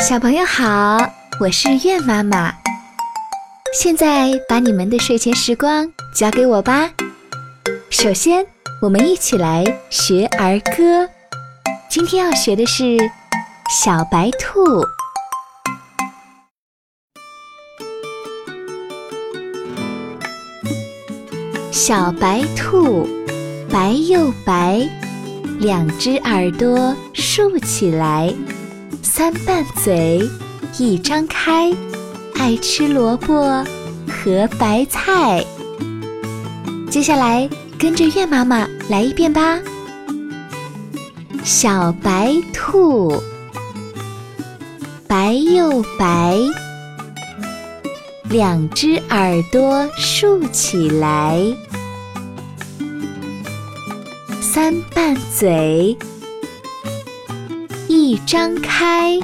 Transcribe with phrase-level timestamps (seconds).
[0.00, 0.98] 小朋友好，
[1.40, 2.52] 我是月妈妈。
[3.72, 6.90] 现在把你们的睡前时光交给我吧。
[7.90, 8.46] 首先，
[8.80, 11.08] 我们一起来学儿歌。
[11.88, 12.84] 今天要学的是
[13.68, 14.80] 《小白兔》。
[21.72, 23.08] 小白兔，
[23.70, 24.88] 白又白，
[25.58, 28.32] 两只耳朵竖起来。
[29.16, 30.28] 三瓣嘴，
[30.76, 31.72] 一张开，
[32.34, 33.64] 爱吃萝卜
[34.06, 35.42] 和白菜。
[36.90, 39.58] 接下来跟着月妈妈来一遍吧。
[41.42, 43.22] 小白兔，
[45.08, 46.36] 白又白，
[48.24, 51.40] 两只耳朵竖起来，
[54.42, 55.96] 三瓣嘴。
[58.06, 59.18] 一张开，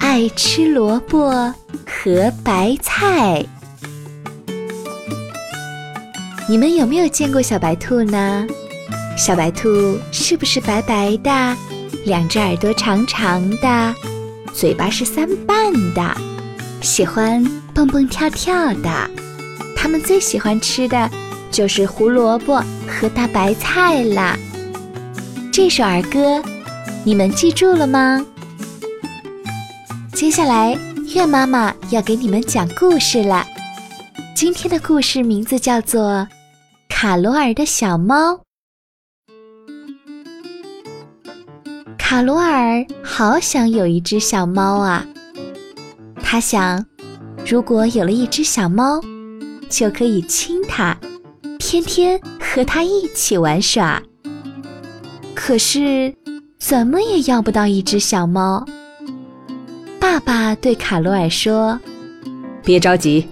[0.00, 1.30] 爱吃萝卜
[1.86, 3.42] 和白菜。
[6.46, 8.46] 你们有没有见过小白兔呢？
[9.16, 11.56] 小白兔是不是白白的，
[12.04, 13.94] 两只耳朵长长的，
[14.52, 16.14] 嘴巴是三瓣的，
[16.82, 19.10] 喜欢蹦蹦跳跳的？
[19.74, 21.10] 它们最喜欢吃的
[21.50, 24.36] 就是胡萝卜和大白菜啦。
[25.52, 26.42] 这首儿歌，
[27.04, 28.24] 你们记住了吗？
[30.14, 30.74] 接下来，
[31.14, 33.46] 月妈妈要给你们讲故事了。
[34.34, 36.10] 今天的故事名字叫做
[36.88, 38.32] 《卡罗尔的小猫》。
[41.98, 45.06] 卡罗尔好想有一只小猫啊！
[46.22, 46.82] 他想，
[47.46, 49.02] 如果有了一只小猫，
[49.68, 50.96] 就可以亲它，
[51.58, 54.02] 天天和它一起玩耍。
[55.44, 56.14] 可是，
[56.56, 58.64] 怎么也要不到一只小猫。
[59.98, 61.76] 爸爸对卡罗尔说
[62.62, 63.26] ：“别着急，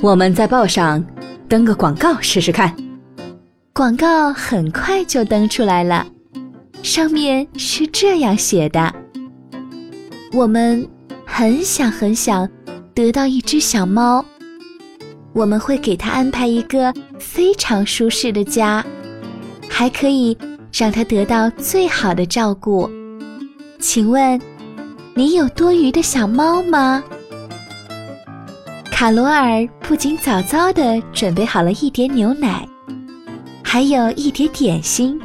[0.00, 1.04] 我们在报上
[1.48, 2.74] 登个广告试试看。”
[3.72, 6.04] 广告很快就登出来了，
[6.82, 8.92] 上面是这样写的
[10.34, 10.84] ：“我们
[11.24, 12.48] 很想很想
[12.92, 14.24] 得到一只小猫，
[15.32, 18.84] 我们会给它安排一个非常舒适的家，
[19.68, 20.36] 还可以。”
[20.72, 22.90] 让它得到最好的照顾。
[23.78, 24.40] 请问，
[25.14, 27.02] 你有多余的小猫吗？
[28.90, 32.66] 卡罗尔不仅早早地准备好了一碟牛奶，
[33.62, 35.20] 还有一碟点心。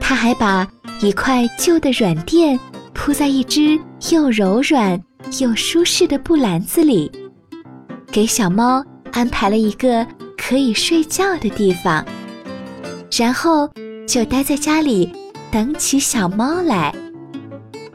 [0.00, 0.66] 他还把
[1.00, 2.58] 一块旧的软垫
[2.92, 3.78] 铺在一只
[4.10, 5.00] 又柔软
[5.38, 7.10] 又舒适的布篮子里，
[8.10, 10.04] 给小猫安排了一个
[10.36, 12.04] 可以睡觉的地方。
[13.16, 13.68] 然后
[14.06, 15.12] 就待在家里，
[15.50, 16.94] 等起小猫来。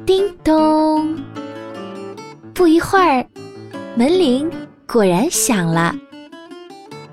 [0.05, 1.17] 叮咚！
[2.53, 3.25] 不一会儿，
[3.95, 4.51] 门铃
[4.85, 5.95] 果然响了。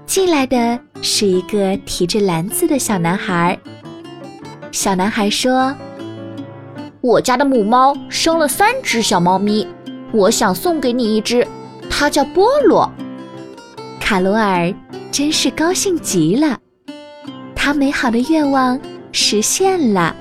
[0.07, 3.57] 进来的是一个提着篮子的小男孩。
[4.73, 5.73] 小男孩说
[7.01, 9.67] ：“我家的母猫生了三只小猫咪，
[10.13, 11.47] 我想送给你一只，
[11.89, 12.91] 它叫菠萝。”
[14.01, 14.75] 卡罗尔
[15.13, 16.59] 真是高兴极了。
[17.73, 18.79] 美好的愿望
[19.13, 20.15] 实现了。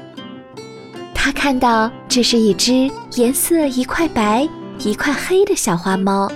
[1.13, 4.47] 他看到这是一只颜色一块白
[4.79, 6.31] 一块黑的小花猫。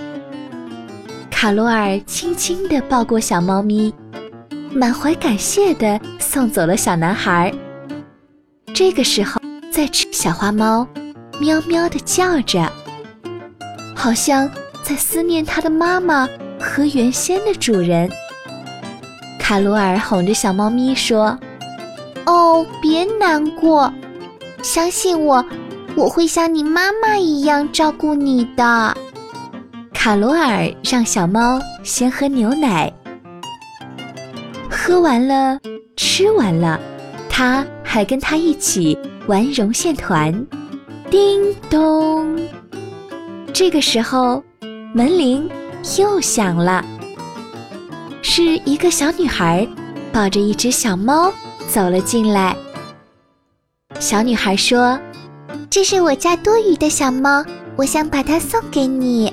[1.30, 3.92] 卡罗尔轻轻地抱过小猫咪，
[4.72, 7.52] 满怀感谢地送走了小男孩。
[8.72, 10.86] 这个时候，在吃小花猫
[11.38, 12.70] 喵喵地叫着，
[13.94, 14.50] 好像
[14.82, 18.10] 在思念它的妈妈和原先的主人。
[19.46, 21.38] 卡罗尔哄着小猫咪说
[22.24, 23.92] ：“哦，别难过，
[24.62, 25.44] 相信我，
[25.94, 28.96] 我会像你妈妈一样照顾你的。”
[29.92, 32.90] 卡罗尔让小猫先喝牛奶，
[34.70, 35.60] 喝完了，
[35.94, 36.80] 吃完了，
[37.28, 40.32] 他还跟他一起玩绒线团。
[41.10, 42.34] 叮咚，
[43.52, 44.42] 这个时候，
[44.94, 45.46] 门铃
[45.98, 46.82] 又响了。
[48.26, 49.68] 是一个小女孩
[50.10, 51.30] 抱着一只小猫
[51.68, 52.56] 走了进来。
[54.00, 54.98] 小女孩说
[55.68, 57.44] ：“这是我家多余的小猫，
[57.76, 59.32] 我想把它送给你。”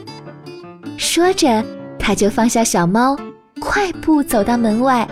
[1.00, 1.64] 说着，
[1.98, 3.18] 她就放下小猫，
[3.62, 5.08] 快步走到门外，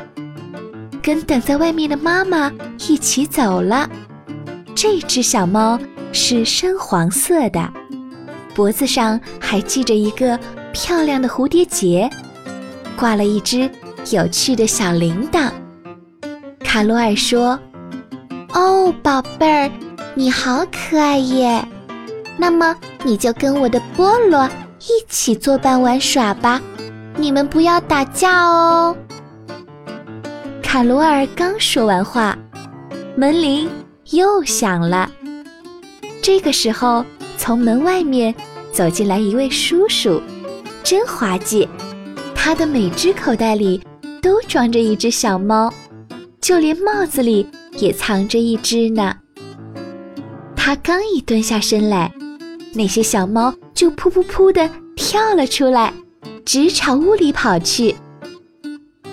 [1.01, 3.89] 跟等在外面的妈妈一起走了。
[4.75, 5.79] 这只小猫
[6.11, 7.73] 是深黄色的，
[8.53, 10.37] 脖子上还系着一个
[10.73, 12.09] 漂亮的蝴蝶结。
[12.99, 13.69] 挂了一只
[14.11, 15.49] 有趣的小铃铛。
[16.59, 17.57] 卡罗尔说
[18.53, 19.71] ：“哦，宝贝儿，
[20.15, 21.65] 你好可爱耶！
[22.37, 24.45] 那么你就跟我的菠萝
[24.81, 26.61] 一起作伴玩耍吧，
[27.15, 28.93] 你们不要打架哦。”
[30.61, 32.37] 卡罗尔刚说完话，
[33.15, 33.69] 门铃
[34.09, 35.09] 又响了。
[36.21, 37.05] 这个时候，
[37.37, 38.35] 从门外面
[38.73, 40.21] 走进来一位叔叔，
[40.83, 41.67] 真滑稽，
[42.41, 43.81] 他的每只口袋里
[44.21, 45.71] 都装着一只小猫，
[46.39, 47.45] 就连帽子里
[47.77, 49.13] 也藏着一只呢。
[50.55, 52.09] 他刚一蹲下身来，
[52.73, 55.93] 那些小猫就噗噗噗的跳了出来，
[56.45, 57.93] 直朝屋里跑去。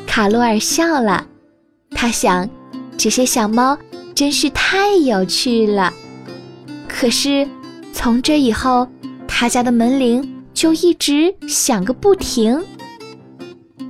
[0.07, 1.27] 卡罗尔笑了，
[1.91, 2.49] 他想，
[2.97, 3.77] 这些小猫
[4.15, 5.93] 真是太有趣了。
[6.89, 7.47] 可是，
[7.93, 8.87] 从这以后，
[9.27, 12.65] 他家的门铃就一直响个不停。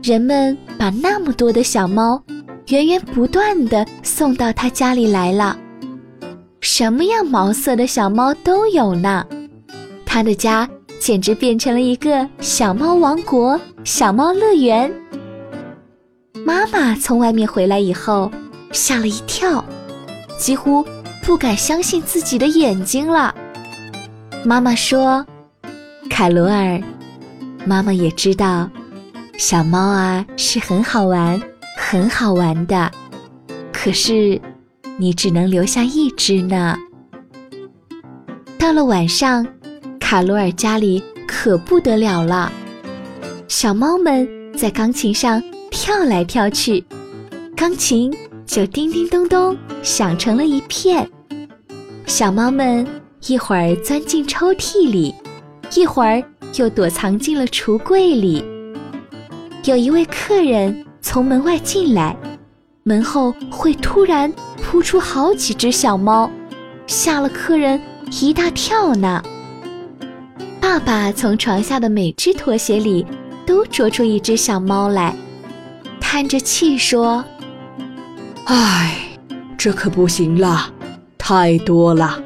[0.06, 2.22] 人们把那么多的小猫
[2.68, 5.58] 源源不断的送到他家里来了，
[6.60, 9.26] 什么样毛色的小猫都有呢。
[10.04, 10.68] 他的家
[11.00, 14.88] 简直变成了一个小猫王国、小猫乐园。
[16.44, 18.30] 妈妈从外面回来以后，
[18.70, 19.64] 吓了一跳，
[20.38, 20.86] 几乎。
[21.24, 23.34] 不敢相信自己的眼睛了。
[24.44, 25.26] 妈妈说
[26.08, 26.80] ：“凯罗尔，
[27.64, 28.70] 妈妈也知道，
[29.38, 31.40] 小猫啊是很好玩，
[31.78, 32.90] 很好玩的。
[33.72, 34.40] 可是，
[34.98, 36.76] 你只能留下一只呢。”
[38.58, 39.46] 到了晚上，
[40.00, 42.50] 卡罗尔家里可不得了了，
[43.46, 46.82] 小猫们在钢琴上跳来跳去，
[47.54, 48.12] 钢琴
[48.46, 51.08] 就叮叮咚咚响成了一片。
[52.06, 52.86] 小猫们
[53.26, 55.14] 一会儿钻进抽屉里，
[55.74, 56.22] 一会儿
[56.54, 58.42] 又躲藏进了橱柜里。
[59.66, 62.16] 有一位客人从门外进来，
[62.84, 64.32] 门后会突然
[64.62, 66.30] 扑出好几只小猫，
[66.86, 67.82] 吓了客人
[68.20, 69.20] 一大跳呢。
[70.60, 73.04] 爸爸从床下的每只拖鞋里
[73.44, 75.12] 都捉出一只小猫来，
[76.00, 77.24] 叹着气说
[78.46, 78.96] ：“唉，
[79.58, 80.70] 这可不行了。”
[81.18, 82.22] 太多了，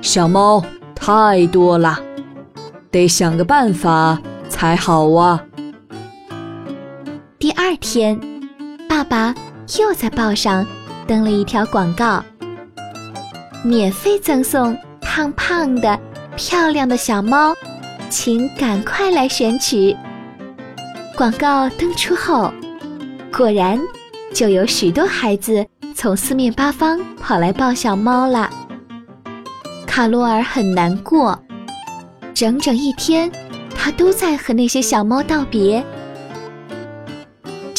[0.00, 2.00] 小猫太多了，
[2.90, 4.18] 得想个办法
[4.48, 5.44] 才好啊！
[7.70, 8.20] 第二天，
[8.88, 9.32] 爸爸
[9.78, 10.66] 又在报上
[11.06, 12.20] 登了一条广告：
[13.62, 15.96] 免费赠送胖胖的、
[16.36, 17.54] 漂亮的小猫，
[18.08, 19.96] 请赶快来选取。
[21.16, 22.52] 广告登出后，
[23.32, 23.80] 果然
[24.34, 25.64] 就有许多孩子。
[25.94, 28.50] 从四面八方跑来抱小猫了，
[29.86, 31.40] 卡罗尔很难过，
[32.34, 33.30] 整整一天，
[33.76, 35.84] 他都在和那些小猫道别。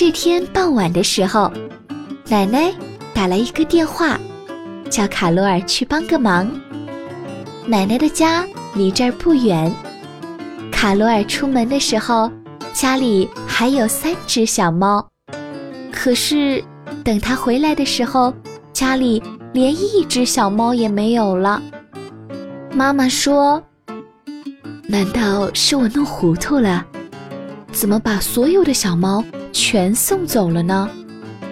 [0.01, 1.53] 这天傍晚的时候，
[2.27, 2.73] 奶奶
[3.13, 4.19] 打来一个电话，
[4.89, 6.49] 叫卡罗尔去帮个忙。
[7.67, 8.43] 奶奶的家
[8.73, 9.71] 离这儿不远，
[10.71, 12.31] 卡罗尔出门的时候，
[12.73, 15.07] 家里还有三只小猫，
[15.91, 16.63] 可是。
[17.03, 18.33] 等他回来的时候，
[18.73, 19.21] 家里
[19.53, 21.61] 连一只小猫也没有了。
[22.73, 23.61] 妈妈说
[24.89, 26.83] ：“难道是我弄糊涂了？
[27.71, 30.89] 怎么把所有的小猫全送走了呢？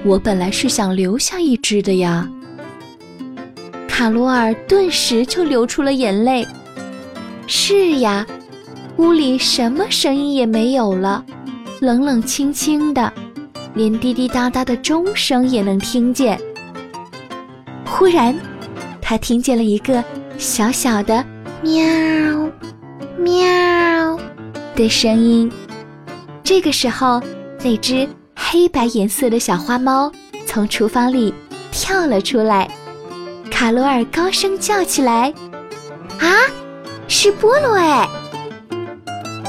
[0.05, 2.27] 我本来是想留下一只的呀。”
[3.87, 6.47] 卡罗尔顿时就流出了眼泪。
[7.47, 8.25] 是呀，
[8.97, 11.25] 屋里什么声音也没有了，
[11.81, 13.11] 冷冷清清的。
[13.75, 16.39] 连滴滴答答的钟声也能听见。
[17.85, 18.35] 忽然，
[19.01, 20.03] 他听见了一个
[20.37, 21.23] 小小的
[21.61, 21.83] “喵，
[23.17, 24.19] 喵”
[24.75, 25.51] 的声音。
[26.43, 27.21] 这个时候，
[27.63, 30.11] 那只黑白颜色的小花猫
[30.45, 31.33] 从厨房里
[31.71, 32.69] 跳了出来。
[33.51, 35.33] 卡罗尔高声叫起来
[36.19, 36.27] ：“啊，
[37.07, 38.07] 是菠萝哎！”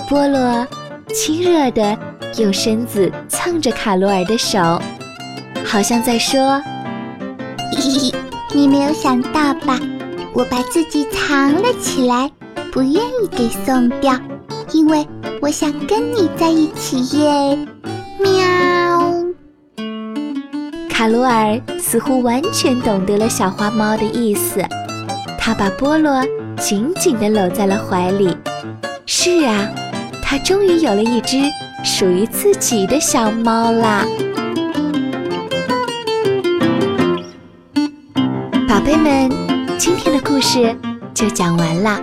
[0.09, 0.67] 菠萝
[1.15, 1.99] 亲热的。
[2.39, 4.81] 用身子蹭着卡罗尔的手，
[5.65, 6.63] 好像在说
[8.55, 9.81] ：“你没有想到吧？
[10.33, 12.31] 我把自己藏了起来，
[12.71, 14.17] 不愿意给送掉，
[14.73, 15.05] 因为
[15.43, 17.59] 我想跟你在一起耶。”
[18.23, 19.25] 喵。
[20.89, 24.63] 卡罗尔似乎完全懂得了小花猫的意思，
[25.39, 26.23] 他把菠萝
[26.57, 28.37] 紧紧地搂在了怀里。
[29.07, 29.69] 是啊，
[30.23, 31.39] 他终于有了一只。
[31.83, 34.05] 属于自己的小猫啦，
[38.69, 39.31] 宝贝们，
[39.79, 40.77] 今天的故事
[41.15, 41.99] 就讲完啦，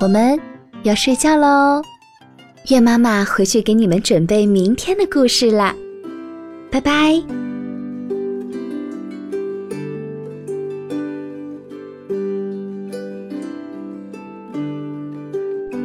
[0.00, 0.38] 我们
[0.84, 1.82] 要睡觉喽。
[2.68, 5.74] 愿妈妈回去给你们准备明天的故事啦
[6.70, 7.20] 拜拜。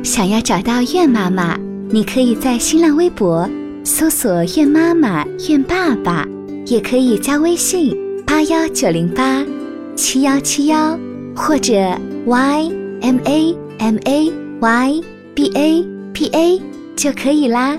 [0.03, 1.57] 想要找到愿妈妈
[1.89, 3.49] 你可以在新浪微博
[3.83, 6.27] 搜索愿妈妈愿爸爸
[6.67, 9.43] 也可以加微信八幺九零八
[9.95, 10.99] 七幺七幺
[11.35, 11.73] 或者
[12.27, 13.15] ymamayba
[16.15, 16.61] P A
[16.95, 17.77] 就可以啦。